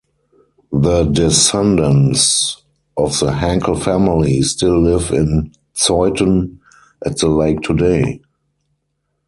[0.73, 2.63] The descendants
[2.97, 6.57] of the Hankel family still live in Zeuthen
[7.05, 8.19] at the lake today.